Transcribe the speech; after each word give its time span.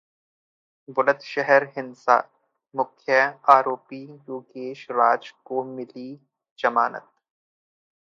बुलंदशहर 0.97 1.63
हिंसा: 1.75 2.15
मुख्य 2.75 3.19
आरोपी 3.49 4.01
योगेश 4.29 4.87
राज 4.91 5.29
को 5.45 5.63
मिली 5.63 6.09
जमानत 6.59 7.07